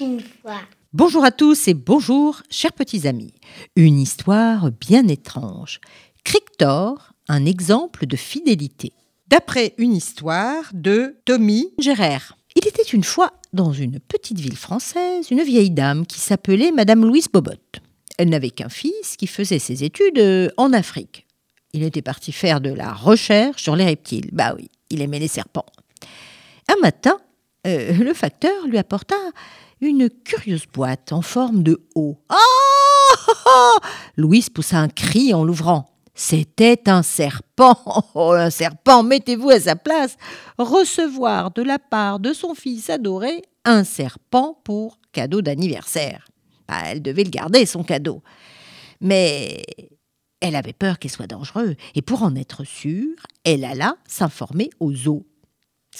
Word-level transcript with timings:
une 0.00 0.20
fois. 0.20 0.60
Bonjour 0.92 1.24
à 1.24 1.30
tous 1.30 1.68
et 1.68 1.74
bonjour, 1.74 2.42
chers 2.50 2.72
petits 2.72 3.06
amis. 3.06 3.34
Une 3.76 3.98
histoire 3.98 4.70
bien 4.70 5.06
étrange. 5.08 5.80
Crictor, 6.24 7.12
un 7.28 7.44
exemple 7.44 8.06
de 8.06 8.16
fidélité. 8.16 8.92
D'après 9.28 9.74
une 9.76 9.94
histoire 9.94 10.64
de 10.72 11.16
Tommy 11.24 11.72
Gérard. 11.78 12.38
Il 12.56 12.66
était 12.66 12.82
une 12.82 13.04
fois 13.04 13.32
dans 13.52 13.72
une 13.72 14.00
petite 14.00 14.40
ville 14.40 14.56
française 14.56 15.30
une 15.30 15.42
vieille 15.42 15.70
dame 15.70 16.06
qui 16.06 16.20
s'appelait 16.20 16.72
Madame 16.72 17.04
Louise 17.04 17.28
Bobot. 17.28 17.52
Elle 18.16 18.30
n'avait 18.30 18.50
qu'un 18.50 18.70
fils 18.70 19.16
qui 19.16 19.26
faisait 19.26 19.58
ses 19.58 19.84
études 19.84 20.18
euh, 20.18 20.48
en 20.56 20.72
Afrique. 20.72 21.26
Il 21.72 21.82
était 21.82 22.02
parti 22.02 22.32
faire 22.32 22.60
de 22.60 22.70
la 22.70 22.94
recherche 22.94 23.62
sur 23.62 23.76
les 23.76 23.84
reptiles. 23.84 24.30
Bah 24.32 24.54
oui, 24.56 24.70
il 24.90 25.02
aimait 25.02 25.18
les 25.18 25.28
serpents. 25.28 25.66
Un 26.68 26.80
matin, 26.80 27.18
euh, 27.66 27.92
le 27.92 28.14
facteur 28.14 28.66
lui 28.66 28.78
apporta 28.78 29.16
une 29.80 30.08
curieuse 30.10 30.66
boîte 30.72 31.12
en 31.12 31.22
forme 31.22 31.62
de 31.62 31.80
haut. 31.94 32.18
Ah 32.28 33.76
Louise 34.16 34.50
poussa 34.50 34.78
un 34.78 34.88
cri 34.88 35.32
en 35.34 35.44
l'ouvrant. 35.44 35.98
C'était 36.14 36.88
un 36.88 37.02
serpent. 37.02 37.76
Oh, 38.14 38.32
un 38.32 38.50
serpent, 38.50 39.02
mettez-vous 39.02 39.50
à 39.50 39.60
sa 39.60 39.76
place. 39.76 40.16
Recevoir 40.58 41.52
de 41.52 41.62
la 41.62 41.78
part 41.78 42.18
de 42.18 42.32
son 42.32 42.54
fils 42.54 42.90
adoré 42.90 43.42
un 43.64 43.84
serpent 43.84 44.60
pour 44.64 44.98
cadeau 45.12 45.42
d'anniversaire. 45.42 46.26
Bah, 46.66 46.80
elle 46.86 47.02
devait 47.02 47.24
le 47.24 47.30
garder, 47.30 47.66
son 47.66 47.84
cadeau. 47.84 48.22
Mais 49.00 49.62
elle 50.40 50.56
avait 50.56 50.72
peur 50.72 50.98
qu'il 50.98 51.10
soit 51.10 51.26
dangereux, 51.26 51.76
et 51.94 52.02
pour 52.02 52.22
en 52.22 52.34
être 52.34 52.64
sûre, 52.64 53.16
elle 53.44 53.64
alla 53.64 53.96
s'informer 54.06 54.70
aux 54.80 54.94
zoo. 54.94 55.26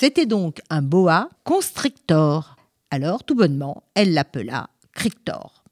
C'était 0.00 0.26
donc 0.26 0.60
un 0.70 0.80
boa 0.80 1.28
constrictor. 1.42 2.54
Alors, 2.92 3.24
tout 3.24 3.34
bonnement, 3.34 3.82
elle 3.96 4.14
l'appela 4.14 4.70
Crictor. 4.92 5.64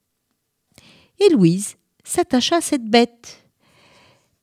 Et 1.20 1.28
Louise 1.28 1.76
s'attacha 2.02 2.56
à 2.56 2.60
cette 2.60 2.90
bête. 2.90 3.46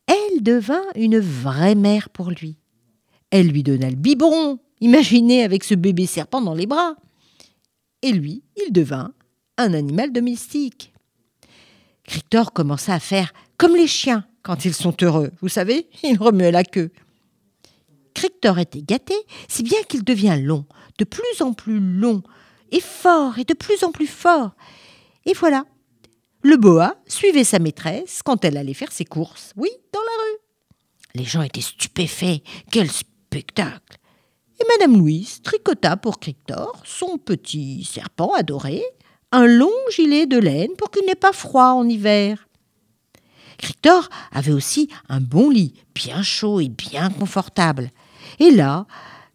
Elle 0.08 0.42
devint 0.42 0.86
une 0.96 1.20
vraie 1.20 1.76
mère 1.76 2.10
pour 2.12 2.32
lui. 2.32 2.56
Elle 3.30 3.50
lui 3.50 3.62
donna 3.62 3.90
le 3.90 3.98
biberon, 3.98 4.58
imaginez 4.80 5.44
avec 5.44 5.66
ce 5.66 5.76
bébé 5.76 6.06
serpent 6.06 6.40
dans 6.40 6.56
les 6.56 6.66
bras. 6.66 6.96
Et 8.04 8.14
lui, 8.14 8.42
il 8.66 8.72
devint 8.72 9.14
un 9.58 9.74
animal 9.74 10.14
domestique. 10.14 10.94
Crictor 12.06 12.54
commença 12.54 12.94
à 12.94 13.02
faire 13.02 13.34
comme 13.58 13.76
les 13.76 13.88
chiens 13.88 14.26
quand 14.44 14.64
ils 14.64 14.76
sont 14.76 14.96
heureux. 15.02 15.32
Vous 15.42 15.50
savez, 15.50 15.90
il 16.04 16.18
remuait 16.18 16.52
la 16.52 16.64
queue. 16.64 16.94
Crictor 18.24 18.58
était 18.58 18.82
gâté, 18.82 19.16
si 19.50 19.64
bien 19.64 19.84
qu'il 19.84 20.06
devient 20.06 20.40
long, 20.42 20.66
de 20.98 21.04
plus 21.04 21.42
en 21.42 21.52
plus 21.52 21.82
long, 21.82 22.24
et 22.72 22.80
fort, 22.80 23.38
et 23.38 23.44
de 23.44 23.54
plus 23.54 23.84
en 23.84 23.92
plus 23.92 24.08
fort. 24.08 24.52
Et 25.26 25.34
voilà, 25.34 25.66
le 26.42 26.56
boa 26.56 26.96
suivait 27.06 27.44
sa 27.44 27.60
maîtresse 27.60 28.22
quand 28.24 28.46
elle 28.46 28.56
allait 28.56 28.74
faire 28.74 28.94
ses 28.94 29.04
courses, 29.04 29.52
oui, 29.58 29.68
dans 29.92 30.00
la 30.00 30.24
rue. 30.24 30.40
Les 31.16 31.26
gens 31.26 31.42
étaient 31.42 31.60
stupéfaits. 31.60 32.44
Quel 32.72 32.90
spectacle 32.90 33.98
Et 34.62 34.64
Madame 34.70 34.98
Louise 34.98 35.42
tricota 35.42 35.98
pour 35.98 36.22
Crictor 36.22 36.82
son 36.86 37.18
petit 37.18 37.84
serpent 37.84 38.34
adoré, 38.36 38.82
un 39.34 39.48
long 39.48 39.70
gilet 39.94 40.28
de 40.28 40.38
laine 40.38 40.72
pour 40.78 40.92
qu'il 40.92 41.06
n'ait 41.06 41.16
pas 41.16 41.34
froid 41.34 41.74
en 41.74 41.90
hiver. 41.90 42.48
Crictor 43.58 44.08
avait 44.32 44.54
aussi 44.54 44.88
un 45.10 45.20
bon 45.20 45.50
lit, 45.50 45.74
bien 45.94 46.24
chaud 46.24 46.62
et 46.62 46.70
bien 46.70 47.10
confortable. 47.10 47.92
Et 48.40 48.52
là, 48.52 48.86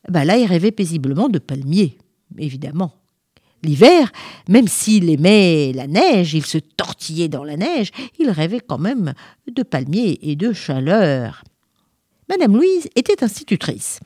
bah 0.09 0.25
là, 0.25 0.37
il 0.37 0.47
rêvait 0.47 0.71
paisiblement 0.71 1.29
de 1.29 1.39
palmiers, 1.39 1.99
évidemment. 2.39 2.93
L'hiver, 3.63 4.13
même 4.49 4.69
s'il 4.69 5.11
aimait 5.11 5.73
la 5.75 5.87
neige, 5.87 6.35
il 6.35 6.47
se 6.47 6.59
tortillait 6.59 7.29
dans 7.29 7.45
la 7.45 7.57
neige, 7.57 7.91
il 8.19 8.31
rêvait 8.31 8.61
quand 8.61 8.79
même 8.79 9.15
de 9.53 9.63
palmiers 9.63 10.19
et 10.23 10.37
de 10.37 10.53
chaleur. 10.53 11.43
Madame 12.29 12.57
Louise 12.57 12.89
était 12.95 13.25
institutrice. 13.25 14.01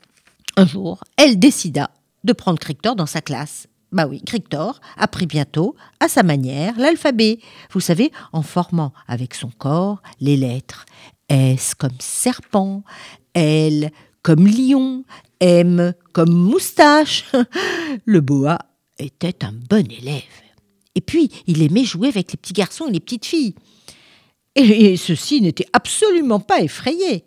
Un 0.55 0.65
jour, 0.65 1.03
elle 1.17 1.37
décida 1.37 1.91
de 2.23 2.33
prendre 2.33 2.59
Crictor 2.59 2.95
dans 2.95 3.05
sa 3.05 3.21
classe. 3.21 3.67
Bah 3.91 4.07
oui, 4.07 4.21
Crictor 4.25 4.81
apprit 4.97 5.27
bientôt, 5.27 5.75
à 5.99 6.07
sa 6.07 6.23
manière, 6.23 6.77
l'alphabet. 6.79 7.39
Vous 7.71 7.79
savez, 7.79 8.11
en 8.31 8.41
formant 8.41 8.91
avec 9.07 9.35
son 9.35 9.49
corps 9.49 10.01
les 10.19 10.35
lettres. 10.35 10.85
S 11.29 11.75
comme 11.75 11.99
serpent, 11.99 12.83
L 13.35 13.91
comme 14.23 14.47
lion, 14.47 15.03
M 15.39 15.93
comme 16.13 16.33
moustache. 16.33 17.25
Le 18.05 18.21
boa 18.21 18.57
était 18.97 19.45
un 19.45 19.51
bon 19.51 19.85
élève. 19.91 20.23
Et 20.95 21.01
puis, 21.01 21.29
il 21.47 21.61
aimait 21.61 21.83
jouer 21.83 22.07
avec 22.07 22.31
les 22.31 22.37
petits 22.37 22.53
garçons 22.53 22.87
et 22.87 22.91
les 22.91 22.99
petites 22.99 23.25
filles. 23.25 23.55
Et, 24.55 24.97
ceux-ci 24.97 25.41
n'étaient 25.41 25.67
absolument 25.73 26.39
pas 26.39 26.61
effrayés. 26.61 27.25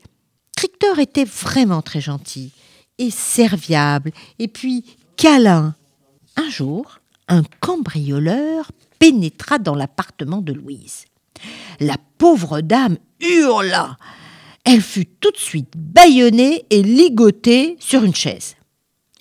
Crictor 0.56 0.98
était 0.98 1.24
vraiment 1.24 1.82
très 1.82 2.00
gentil 2.00 2.52
et 2.98 3.10
serviable, 3.10 4.12
et 4.38 4.48
puis 4.48 4.84
câlin. 5.16 5.74
Un 6.36 6.48
jour, 6.48 7.00
un 7.28 7.42
cambrioleur 7.60 8.70
pénétra 8.98 9.58
dans 9.58 9.74
l'appartement 9.74 10.40
de 10.40 10.52
Louise. 10.52 11.04
La 11.80 11.96
pauvre 12.18 12.60
dame 12.60 12.96
hurla. 13.20 13.96
Elle 14.68 14.82
fut 14.82 15.06
tout 15.06 15.30
de 15.30 15.36
suite 15.36 15.72
bâillonnée 15.76 16.66
et 16.70 16.82
ligotée 16.82 17.76
sur 17.78 18.02
une 18.02 18.16
chaise. 18.16 18.56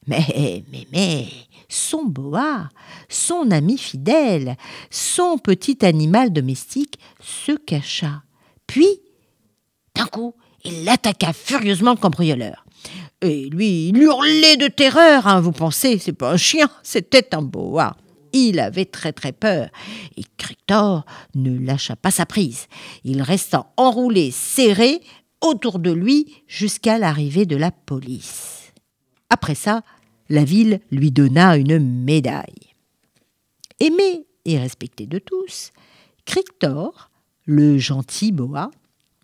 Mais, 0.07 0.63
mais, 0.71 0.87
mais, 0.91 1.27
son 1.69 2.03
boa, 2.03 2.69
son 3.09 3.51
ami 3.51 3.77
fidèle, 3.77 4.57
son 4.89 5.37
petit 5.37 5.85
animal 5.85 6.33
domestique 6.33 6.97
se 7.21 7.51
cacha. 7.51 8.23
Puis, 8.65 8.87
d'un 9.93 10.07
coup, 10.07 10.33
il 10.63 10.89
attaqua 10.89 11.31
furieusement 11.31 11.91
le 11.91 11.99
cambrioleur. 11.99 12.65
Et 13.21 13.47
lui, 13.47 13.89
il 13.89 13.97
hurlait 13.97 14.57
de 14.57 14.67
terreur, 14.67 15.27
hein, 15.27 15.41
vous 15.41 15.51
pensez, 15.51 15.99
c'est 15.99 16.13
pas 16.13 16.31
un 16.31 16.37
chien, 16.37 16.69
c'était 16.81 17.35
un 17.35 17.43
boa. 17.43 17.95
Il 18.33 18.59
avait 18.59 18.85
très 18.85 19.13
très 19.13 19.31
peur, 19.31 19.69
et 20.17 20.23
Crictor 20.37 21.05
ne 21.35 21.57
lâcha 21.57 21.95
pas 21.95 22.11
sa 22.11 22.25
prise. 22.25 22.65
Il 23.03 23.21
resta 23.21 23.71
enroulé, 23.77 24.31
serré 24.31 25.01
autour 25.45 25.79
de 25.79 25.91
lui 25.91 26.33
jusqu'à 26.47 26.97
l'arrivée 26.97 27.45
de 27.45 27.55
la 27.55 27.71
police. 27.71 28.73
Après 29.29 29.55
ça, 29.55 29.83
la 30.29 30.43
ville 30.43 30.79
lui 30.91 31.11
donna 31.11 31.55
une 31.57 31.79
médaille. 31.79 32.73
Aimé 33.79 34.25
et 34.45 34.57
respecté 34.57 35.05
de 35.05 35.19
tous, 35.19 35.71
Crictor, 36.25 37.11
le 37.45 37.77
gentil 37.77 38.31
boa, 38.31 38.71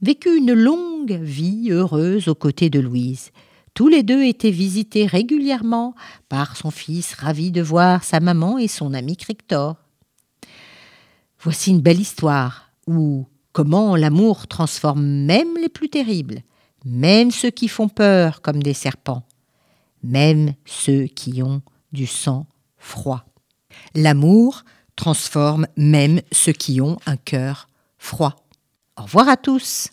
vécut 0.01 0.37
une 0.37 0.53
longue 0.53 1.13
vie 1.13 1.69
heureuse 1.71 2.27
aux 2.27 2.35
côtés 2.35 2.69
de 2.69 2.79
Louise. 2.79 3.31
Tous 3.73 3.87
les 3.87 4.03
deux 4.03 4.23
étaient 4.23 4.51
visités 4.51 5.05
régulièrement 5.05 5.95
par 6.29 6.57
son 6.57 6.71
fils 6.71 7.13
ravi 7.13 7.51
de 7.51 7.61
voir 7.61 8.03
sa 8.03 8.19
maman 8.19 8.57
et 8.57 8.67
son 8.67 8.93
ami 8.93 9.15
Crictor. 9.17 9.77
Voici 11.39 11.71
une 11.71 11.81
belle 11.81 11.99
histoire 11.99 12.71
où 12.85 13.25
comment 13.51 13.95
l'amour 13.95 14.47
transforme 14.47 15.05
même 15.05 15.57
les 15.59 15.69
plus 15.69 15.89
terribles, 15.89 16.41
même 16.85 17.31
ceux 17.31 17.51
qui 17.51 17.67
font 17.67 17.89
peur 17.89 18.41
comme 18.41 18.63
des 18.63 18.73
serpents 18.73 19.23
même 20.03 20.53
ceux 20.65 21.03
qui 21.03 21.41
ont 21.43 21.61
du 21.91 22.07
sang 22.07 22.47
froid. 22.77 23.25
L'amour 23.95 24.63
transforme 24.95 25.67
même 25.77 26.21
ceux 26.31 26.53
qui 26.53 26.81
ont 26.81 26.97
un 27.05 27.17
cœur 27.17 27.67
froid. 27.97 28.35
Au 28.97 29.03
revoir 29.03 29.29
à 29.29 29.37
tous. 29.37 29.89